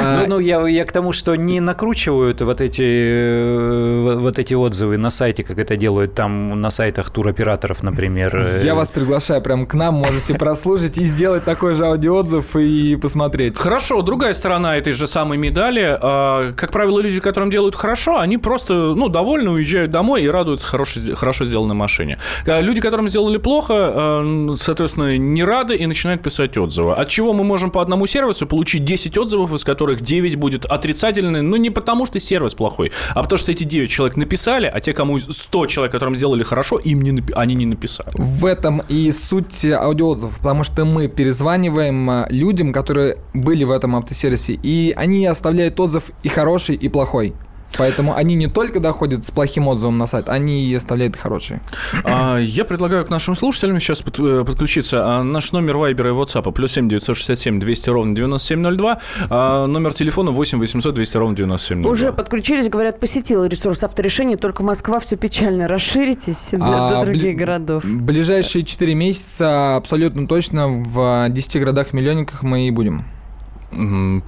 [0.00, 3.81] А ну, ну, я, я к тому, что не накручивают вот эти э,
[4.20, 8.36] вот эти отзывы на сайте, как это делают там на сайтах туроператоров, например.
[8.36, 12.96] э, Я вас приглашаю прям к нам, можете прослушать и сделать такой же аудиоотзыв и
[12.96, 13.56] посмотреть.
[13.56, 15.98] Хорошо, другая сторона этой же самой медали.
[16.00, 20.66] а, Как правило, люди, которым делают хорошо, они просто, ну, довольны, уезжают домой и радуются
[20.66, 22.18] хорошей- хорошо сделанной машине.
[22.46, 26.92] А Люди, которым сделали плохо, а, соответственно, не рады и начинают писать отзывы.
[26.94, 31.42] От чего мы можем по одному сервису получить 10 отзывов, из которых 9 будет отрицательные,
[31.42, 34.92] ну, не потому что сервис плохой, а потому что эти 9 человек написали, а те,
[34.92, 38.10] кому 100 человек, которым сделали хорошо, им не, напи- они не написали.
[38.14, 43.96] В этом и суть аудиоотзывов, потому что мы перезваниваем а, людям, которые были в этом
[43.96, 47.34] автосервисе, и они оставляют отзыв и хороший, и плохой.
[47.78, 51.60] Поэтому они не только доходят с плохим отзывом на сайт, они и оставляют хорошие.
[52.04, 55.02] А, Я предлагаю к нашим слушателям сейчас под- э, подключиться.
[55.04, 58.98] А, Наш номер Вайбера и WhatsApp плюс 7 967 200 ровно 9702.
[59.30, 61.90] а Номер телефона 8 800 200 ровно 9702.
[61.90, 65.68] Уже подключились, говорят, посетила ресурс авторешения, только Москва все печально.
[65.68, 67.84] Расширитесь для, А, до других бли- городов.
[67.84, 73.04] Ближайшие 4 месяца абсолютно точно в 10 городах-миллионниках мы и будем.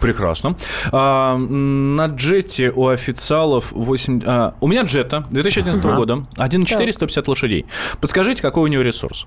[0.00, 0.57] Прекрасно.
[0.92, 4.20] А, на джете у официалов 8...
[4.24, 5.94] а, у меня джета 2011 Ага.
[5.96, 6.14] года.
[6.37, 6.94] 1.4, Так.
[6.94, 7.66] 150 лошадей.
[8.00, 9.26] Подскажите, какой у него ресурс?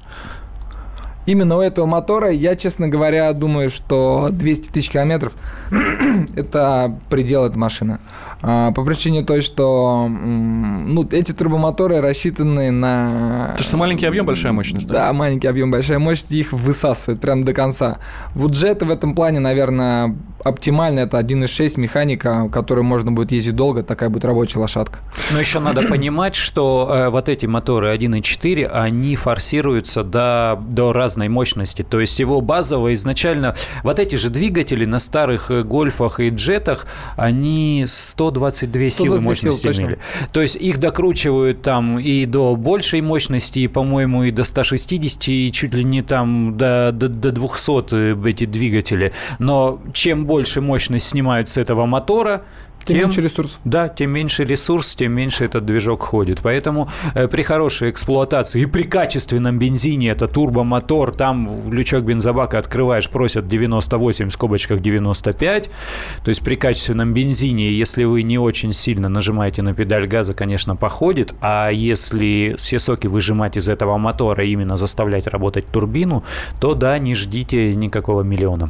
[1.28, 5.34] Именно у этого мотора я, честно говоря, думаю, что 200 тысяч километров–
[6.36, 8.00] это предел этой машины.
[8.42, 13.50] А, По причине той, что ну, эти турбомоторы рассчитаны на...
[13.52, 14.88] Потому что маленький объем, большая мощность.
[14.88, 17.98] Да, маленький объем, большая мощность, их высасывает прям до конца.
[18.34, 21.02] Вот джеты в этом плане, наверное, оптимально.
[21.02, 25.00] Это 1.6 механика, которой можно будет ездить долго, такая будет рабочая лошадка.
[25.32, 31.30] Но еще надо понимать, что э, вот эти моторы 1.4, они форсируются до, до разной
[31.30, 31.84] мощности.
[31.84, 33.56] То есть его базово изначально...
[33.84, 39.68] Вот эти же двигатели на старых э, гольфах и джетах, они 122 силы 122 мощности
[39.68, 39.82] точно.
[39.82, 40.00] имели.
[40.32, 45.52] То есть их докручивают там и до большей мощности, и, по-моему, и до 160, и
[45.52, 49.12] чуть ли не там до, до, до 200 э, эти двигатели.
[49.40, 52.44] Но чем больше мощность снимают с этого мотора,
[52.88, 53.60] Тем меньше ресурс.
[53.64, 56.40] да, тем меньше ресурс, тем меньше этот движок ходит.
[56.42, 63.10] Поэтому э, при хорошей эксплуатации и при качественном бензине, это турбомотор, там лючок бензобака открываешь,
[63.10, 65.70] просят 98 в скобочках 95.
[66.24, 70.76] То есть при качественном бензине, если вы не очень сильно нажимаете на педаль газа, конечно,
[70.76, 71.34] походит.
[71.42, 76.24] А если все соки выжимать из этого мотора, именно заставлять работать турбину,
[76.60, 78.70] то да, не ждите никакого миллиона.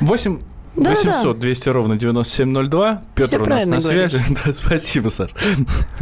[0.00, 0.40] 8
[0.76, 1.10] Да-да-да.
[1.10, 3.02] 800 200 ровно 9702.
[3.14, 4.20] Петр у нас на связи.
[4.44, 5.30] Да, спасибо, Саш.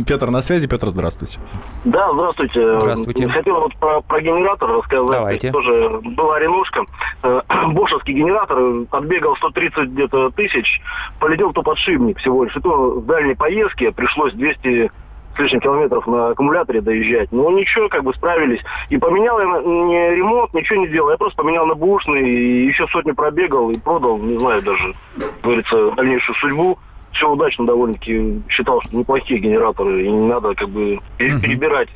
[0.07, 0.67] Петр на связи.
[0.67, 1.39] Петр, здравствуйте.
[1.85, 2.81] Да, здравствуйте.
[2.81, 3.29] Здравствуйте.
[3.29, 5.09] Хотел вот про, про генератор рассказать.
[5.09, 5.53] Давайте.
[5.53, 6.85] Тоже была ренушка.
[7.23, 10.81] Э, Бошевский генератор э, отбегал 130 где-то тысяч,
[11.21, 12.57] полетел то подшипник всего лишь.
[12.57, 14.91] И то в дальней поездке пришлось 200
[15.35, 17.33] с лишним километров на аккумуляторе доезжать.
[17.33, 18.61] Но ничего, как бы справились.
[18.89, 21.11] И поменял я на- не ремонт, ничего не делал.
[21.11, 25.41] Я просто поменял на бушный, и еще сотню пробегал и продал, не знаю даже, как
[25.43, 26.79] говорится, дальнейшую судьбу.
[27.13, 28.43] Все удачно довольно-таки.
[28.49, 31.89] Считал, что неплохие генераторы, и не надо как бы перебирать.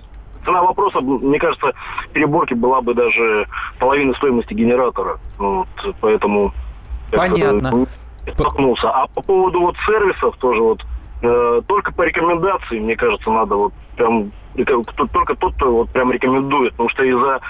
[0.44, 1.72] Цена вопроса, мне кажется,
[2.12, 3.46] переборки была бы даже
[3.78, 5.18] половина стоимости генератора.
[5.36, 5.66] Вот,
[6.00, 6.52] поэтому...
[7.10, 7.86] Понятно.
[8.34, 8.90] столкнулся.
[8.90, 10.84] А по поводу вот сервисов тоже вот
[11.22, 14.30] э, только по рекомендации, мне кажется, надо вот прям
[15.12, 17.40] только тот, кто вот прям рекомендует, потому что из-за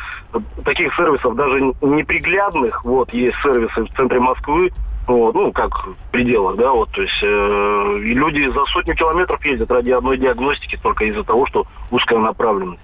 [0.65, 4.71] таких сервисов даже неприглядных, вот есть сервисы в центре Москвы,
[5.07, 9.71] вот, ну, как в пределах, да, вот, то есть э, люди за сотню километров ездят
[9.71, 12.83] ради одной диагностики только из-за того, что узкая направленность.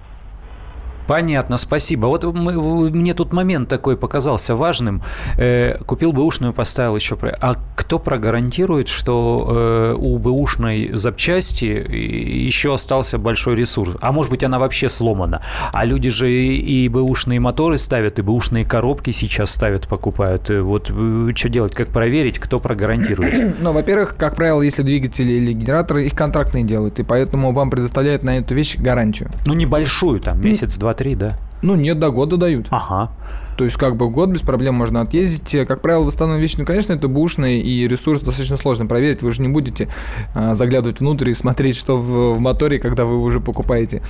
[1.07, 2.07] Понятно, спасибо.
[2.07, 5.01] Вот мы- мне тут момент такой показался важным.
[5.37, 7.15] Э, купил бэушную, поставил еще...
[7.15, 13.95] про- А кто прогарантирует, что э, у бэушной запчасти еще остался большой ресурс?
[14.01, 15.41] А может быть, она вообще сломана?
[15.73, 20.49] А люди же и, и бэушные моторы ставят, и бэушные коробки сейчас ставят, покупают.
[20.49, 21.75] Э, Вот э, что делать?
[21.75, 23.55] Как проверить, кто прогарантирует?
[23.65, 28.23] Ну, во-первых, как правило, если двигатели или генераторы, их контрактные делают, и поэтому вам предоставляют
[28.23, 29.29] на эту вещь гарантию.
[29.45, 31.35] Ну, небольшую, там, месяц, два, три, да?
[31.61, 32.67] Ну, нет, до года дают.
[32.71, 33.11] Ага.
[33.57, 35.67] То есть, как бы год без проблем можно отъездить.
[35.67, 39.21] Как правило, восстановленные вещи, ну, конечно, это бушный, и ресурс достаточно сложно проверить.
[39.21, 39.87] Вы же не будете
[40.33, 44.01] а, заглядывать внутрь и смотреть, что в, в моторе, когда вы уже покупаете.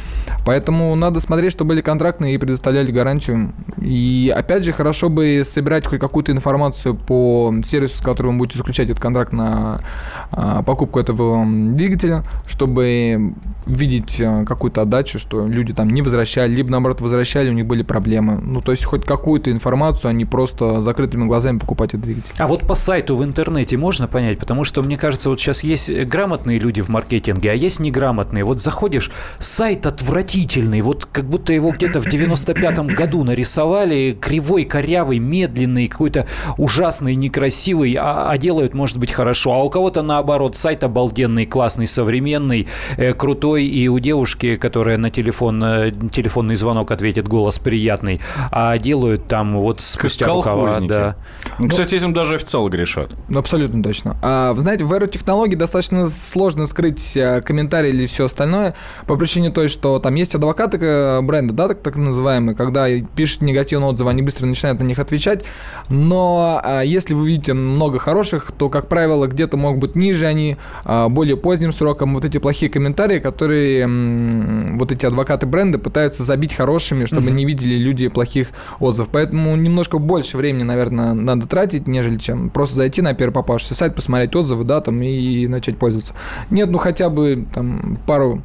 [0.46, 3.54] Поэтому надо смотреть, что были контрактные и предоставляли гарантию.
[3.82, 8.58] И, опять же, хорошо бы собирать хоть какую-то информацию по сервису, с которым вы будете
[8.58, 9.80] заключать этот контракт на
[10.32, 13.34] а, покупку этого двигателя, чтобы
[13.66, 17.84] видеть а, какую-то отдачу, что люди там не возвращали, либо, наоборот, возвращали, у них были
[17.84, 18.40] проблемы.
[18.42, 22.34] Ну, то есть, хоть какую какую-то информацию, а не просто закрытыми глазами покупать этот двигатель.
[22.38, 24.40] А вот по сайту в интернете можно понять?
[24.40, 28.46] Потому что, мне кажется, вот сейчас есть грамотные люди в маркетинге, а есть неграмотные.
[28.46, 35.20] Вот заходишь, сайт отвратительный, вот как будто его где-то в 95-м году нарисовали, кривой, корявый,
[35.20, 39.52] медленный, какой-то ужасный, некрасивый, а, а делают, может быть, хорошо.
[39.52, 45.12] А у кого-то наоборот, сайт обалденный, классный, современный, э, крутой, и у девушки, которая на
[45.12, 48.22] телефон, э, телефонный звонок ответит, голос приятный,
[48.52, 50.80] а делают там вот спустя рукава.
[50.82, 51.16] Да.
[51.58, 53.12] Ну, Кстати, этим даже официалы грешат.
[53.30, 54.18] Ну, абсолютно точно.
[54.22, 58.76] А, вы знаете, в эру технологий достаточно сложно скрыть э, комментарии или все остальное
[59.08, 63.42] по причине той, что там есть адвокаты э, бренда, да, так, так называемые, когда пишут
[63.42, 65.46] негативные отзывы, они быстро начинают на них отвечать,
[65.90, 70.58] но а, если вы видите много хороших, то, как правило, где-то могут быть ниже они,
[70.84, 76.24] а, более поздним сроком, вот эти плохие комментарии, которые м, вот эти адвокаты бренда пытаются
[76.24, 79.10] забить хорошими, чтобы не видели люди плохих отзывов.
[79.12, 83.96] Поэтому немножко больше времени, наверное, надо тратить, нежели чем просто зайти на первый попавшийся сайт,
[83.96, 86.14] посмотреть отзывы, да, там и начать пользоваться.
[86.50, 88.42] Нет, ну хотя бы там пару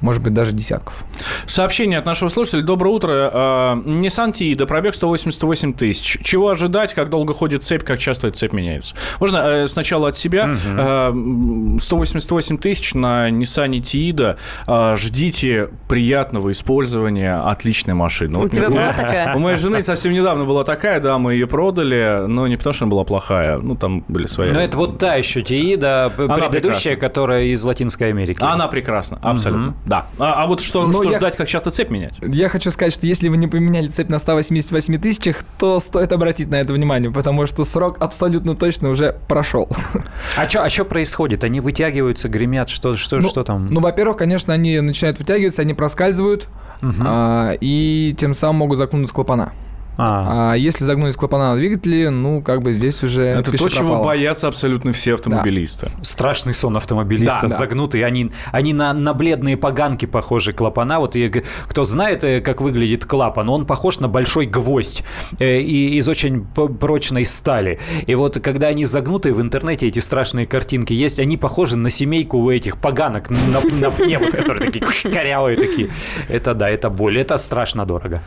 [0.00, 1.04] может быть, даже десятков.
[1.46, 2.62] Сообщение от нашего слушателя.
[2.62, 3.30] Доброе утро.
[3.32, 6.18] А, Nissan Tiida, пробег 188 тысяч.
[6.22, 8.94] Чего ожидать, как долго ходит цепь, как часто эта цепь меняется?
[9.20, 10.50] Можно э, сначала от себя.
[10.50, 11.80] Угу.
[11.80, 14.36] 188 тысяч на Nissan Tiida.
[14.66, 18.38] А, ждите приятного использования отличной машины.
[18.38, 19.34] У Вот тебя была такая?
[19.34, 22.84] У моей жены совсем недавно была такая, да, мы ее продали, но не потому, что
[22.84, 24.50] она была плохая, ну, там были свои...
[24.50, 26.10] Но это вот та еще Она
[26.48, 26.96] предыдущая, прекрасна.
[26.96, 28.38] которая из Латинской Америки.
[28.40, 29.74] Она прекрасна, абсолютно.
[29.86, 29.93] Да.
[30.18, 32.18] А, а вот что, Ну, что я- ждать, как часто цепь менять?
[32.22, 36.48] Я хочу сказать, что если вы не поменяли цепь на 188 тысячах, то стоит обратить
[36.50, 39.68] на это внимание, потому что срок абсолютно точно уже прошел.
[40.36, 41.44] А что а чё происходит?
[41.44, 43.68] Они вытягиваются, гремят, что, что, Ну, что там?
[43.72, 46.48] Ну, во-первых, конечно, они начинают вытягиваться, они проскальзывают,
[47.00, 49.52] а, и тем самым могут закнуться клапана.
[49.96, 50.52] А.
[50.52, 54.04] А если загнулись клапана на двигателе, ну, как бы здесь уже Это то, чего пропало.
[54.04, 55.90] боятся абсолютно все автомобилисты.
[56.02, 57.54] Страшный сон автомобилиста, Да, да.
[57.54, 60.98] загнутые, они, они на, на бледные поганки похожи, клапана.
[61.00, 65.04] Вот г- кто знает, э, как выглядит клапан, он похож на большой гвоздь
[65.38, 67.78] э, и из очень прочной стали.
[68.06, 72.38] И вот когда они загнутые в интернете, эти страшные картинки есть, они похожи на семейку
[72.38, 75.88] у этих поганок на, на пне, вот, которые такие корявые такие.
[76.28, 78.20] Это да, это боль, это страшно дорого.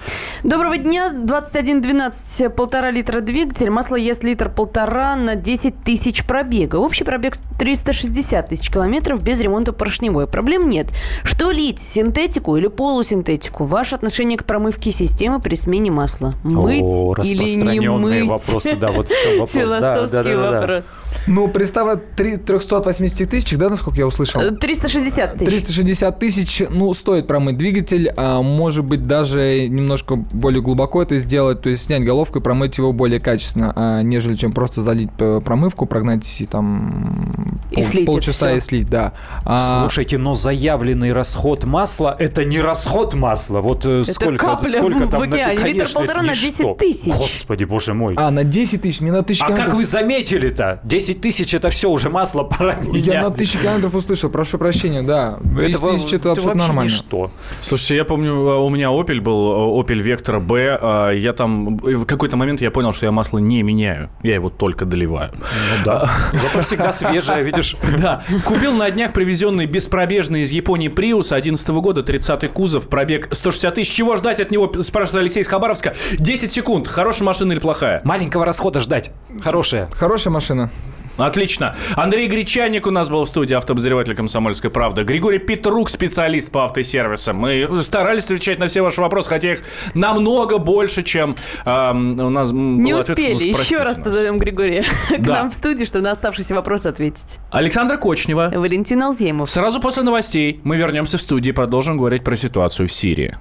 [0.43, 1.11] Доброго дня.
[1.61, 3.69] 2112, полтора литра двигатель.
[3.69, 6.75] Масло ест литр полтора на 10 тысяч пробега.
[6.75, 10.27] Общий пробег 360 тысяч километров без ремонта поршневой.
[10.27, 10.87] Проблем нет.
[11.23, 11.79] Что лить?
[11.79, 13.65] Синтетику или полусинтетику?
[13.65, 16.33] Ваше отношение к промывке системы при смене масла?
[16.43, 18.27] Мыть О, или не мыть?
[18.27, 19.51] вопросы, да, вот в чем вопрос.
[19.51, 20.59] Философский да, да, да.
[20.59, 20.85] вопрос.
[21.25, 24.41] Ну, представа три- 380 тысяч, да, насколько я услышал?
[24.41, 25.49] Э, 360 тысяч.
[25.49, 31.46] 360 тысяч, ну, стоит промыть двигатель, а может быть даже немножко более глубоко это сделать,
[31.55, 35.41] то есть снять головку и промыть его более качественно, а, нежели чем просто залить э,
[35.43, 39.13] промывку, прогнать и там И слить это полчаса и слить, да.
[39.45, 43.61] А, Слушайте, но заявленный расход масла– это не расход масла.
[43.61, 45.21] Вот э, сколько, капля сколько в там?
[45.21, 45.53] океане.
[45.53, 46.47] Литр Конечно, полтора это на ничто.
[46.75, 47.13] 10 тысяч.
[47.13, 48.15] Господи, боже мой.
[48.17, 49.79] а, на 10 тысяч, не на тысячу А как километров.
[49.79, 50.79] вы заметили-то?
[50.83, 53.05] 10 тысяч– это все, уже масло пора менять.
[53.05, 55.39] Я на тысячу километров услышал, прошу прощения, да.
[55.43, 56.89] 10 во- тысяч это абсолютно вообще нормально.
[56.91, 57.31] ничто.
[57.61, 61.13] Слушайте, я помню, э, у меня Opel был, Opel Vectra B.
[61.17, 64.09] Я там, в какой-то момент я понял, что я масло не меняю.
[64.23, 65.31] Я его только доливаю.
[65.33, 66.09] Ну да.
[66.33, 67.75] Зато всегда свежее, видишь.
[67.97, 68.21] Да.
[68.45, 73.91] Купил на днях привезенный беспробежный из Японии Prius 11 года, 30-й кузов, пробег 160 тысяч.
[73.91, 75.95] Чего ждать от него, спрашивает Алексей из Хабаровска.
[76.19, 76.87] 10 секунд.
[76.87, 78.01] Хорошая машина или плохая?
[78.03, 79.11] Маленького расхода ждать.
[79.41, 79.87] Хорошее.
[79.93, 80.69] Хорошая машина.
[81.17, 81.75] Отлично.
[81.95, 85.03] Андрей Гречаник у нас был в студии, автообозреватель «Комсомольской правды».
[85.03, 87.37] Григорий Петрук, специалист по автосервисам.
[87.37, 89.61] Мы старались отвечать на все ваши вопросы, хотя их
[89.93, 93.51] намного больше, чем эм, у нас Не успели.
[93.51, 94.03] ну уж Еще раз нас.
[94.05, 95.33] позовем Григория к Да.
[95.33, 97.37] нам в студию, чтобы на оставшиеся вопросы ответить.
[97.51, 98.51] Александра Кочнева.
[98.53, 99.49] Валентин Алфимов.
[99.49, 103.35] Сразу после новостей мы вернемся в студию и продолжим говорить про ситуацию в Сирии.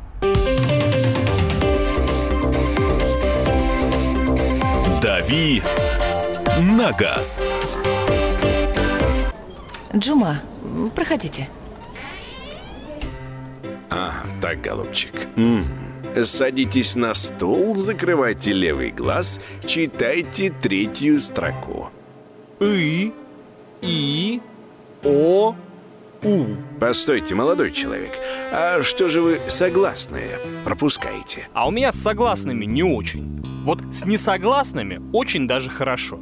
[5.02, 5.62] «Дави
[6.60, 7.46] на газ».
[9.94, 10.40] Джума,
[10.94, 11.48] проходите.
[14.40, 15.12] Так, голубчик.
[15.36, 15.64] М.
[16.22, 21.90] Садитесь на стул, закрывайте левый глаз, читайте третью строку.
[22.60, 23.12] И,
[23.82, 24.40] И,
[25.04, 25.54] О,
[26.22, 26.44] У.
[26.80, 28.12] Постойте, молодой человек,
[28.52, 31.48] а что же вы согласные пропускаете?
[31.52, 33.42] А у меня с согласными не очень.
[33.64, 36.20] Вот с несогласными очень даже хорошо.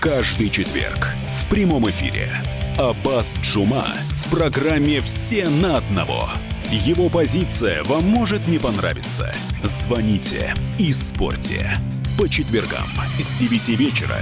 [0.00, 1.08] Каждый четверг
[1.40, 2.30] в прямом эфире
[2.76, 6.28] Аббас Джума в программе «Все на одного»
[6.70, 9.34] Его позиция вам может не понравиться.
[9.64, 11.72] Звоните и спорьте.
[12.16, 12.86] По четвергам
[13.18, 14.18] с 9 вечера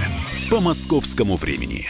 [0.49, 1.87] по московскому времени.